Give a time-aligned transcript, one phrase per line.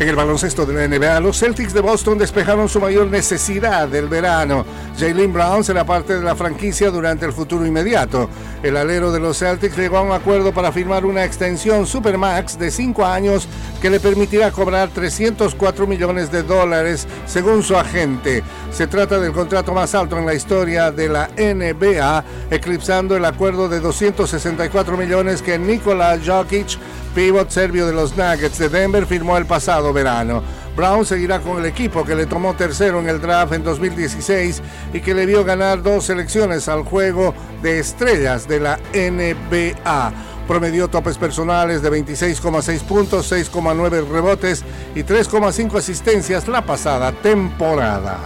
[0.00, 4.06] En el baloncesto de la NBA, los Celtics de Boston despejaron su mayor necesidad del
[4.06, 4.64] verano.
[4.96, 8.30] Jalen Brown será parte de la franquicia durante el futuro inmediato.
[8.62, 12.70] El alero de los Celtics llegó a un acuerdo para firmar una extensión Supermax de
[12.70, 13.48] 5 años
[13.82, 18.44] que le permitirá cobrar 304 millones de dólares según su agente.
[18.70, 23.68] Se trata del contrato más alto en la historia de la NBA, eclipsando el acuerdo
[23.68, 26.78] de 264 millones que Nikola Jokic
[27.18, 30.40] pivot serbio de los Nuggets de Denver firmó el pasado verano.
[30.76, 35.00] Brown seguirá con el equipo que le tomó tercero en el draft en 2016 y
[35.00, 40.12] que le vio ganar dos selecciones al juego de estrellas de la NBA.
[40.46, 44.62] Promedió topes personales de 26,6 puntos, 6,9 rebotes
[44.94, 48.20] y 3,5 asistencias la pasada temporada.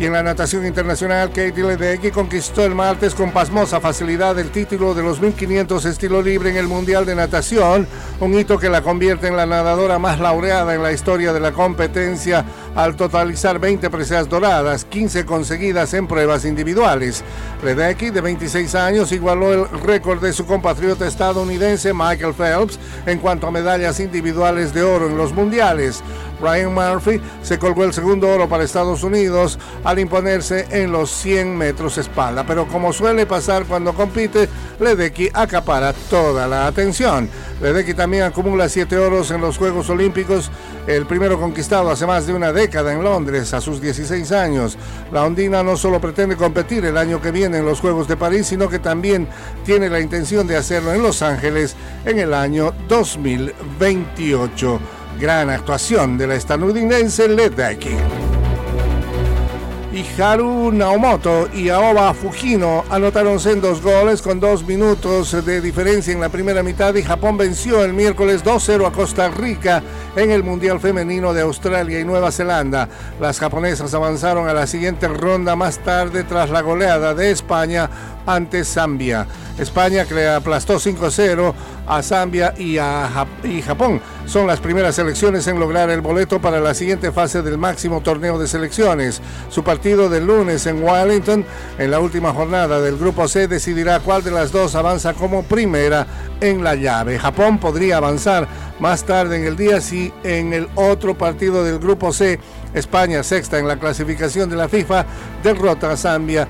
[0.00, 4.94] Y en la natación internacional, Katie Ledecky conquistó el martes con pasmosa facilidad el título
[4.94, 7.88] de los 1500 estilo libre en el Mundial de Natación,
[8.20, 11.52] un hito que la convierte en la nadadora más laureada en la historia de la
[11.52, 17.22] competencia al totalizar 20 preseas doradas, 15 conseguidas en pruebas individuales.
[17.62, 23.46] Ledecky, de 26 años, igualó el récord de su compatriota estadounidense Michael Phelps en cuanto
[23.46, 26.02] a medallas individuales de oro en los mundiales.
[26.40, 31.56] Ryan Murphy se colgó el segundo oro para Estados Unidos al imponerse en los 100
[31.56, 32.44] metros espalda.
[32.46, 37.28] Pero como suele pasar cuando compite, Ledecky acapara toda la atención.
[37.60, 40.50] Ledecky también acumula 7 oros en los Juegos Olímpicos,
[40.86, 44.78] el primero conquistado hace más de una década en Londres, a sus 16 años.
[45.12, 48.46] La ondina no solo pretende competir el año que viene en los Juegos de París,
[48.46, 49.28] sino que también
[49.64, 54.80] tiene la intención de hacerlo en Los Ángeles en el año 2028.
[55.20, 58.27] Gran actuación de la estadounidense Ledecky.
[59.90, 66.20] Y Haru Naomoto y Aoba Fujino anotaron sendos goles con dos minutos de diferencia en
[66.20, 69.82] la primera mitad y Japón venció el miércoles 2-0 a Costa Rica
[70.14, 72.86] en el Mundial Femenino de Australia y Nueva Zelanda.
[73.18, 77.88] Las japonesas avanzaron a la siguiente ronda más tarde tras la goleada de España
[78.26, 79.26] ante Zambia.
[79.58, 81.54] España que aplastó 5-0
[81.86, 83.26] a Zambia y a
[83.64, 84.00] Japón.
[84.26, 88.38] Son las primeras selecciones en lograr el boleto para la siguiente fase del máximo torneo
[88.38, 89.22] de selecciones.
[89.48, 91.44] Su partido del lunes en Wellington,
[91.78, 96.06] en la última jornada del Grupo C, decidirá cuál de las dos avanza como primera
[96.40, 97.18] en la llave.
[97.18, 98.46] Japón podría avanzar
[98.80, 102.38] más tarde en el día si en el otro partido del Grupo C,
[102.74, 105.06] España sexta en la clasificación de la FIFA,
[105.42, 106.46] derrota a Zambia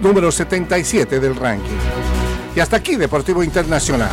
[0.00, 1.78] número 77 del ranking.
[2.54, 4.10] Y hasta aquí Deportivo Internacional.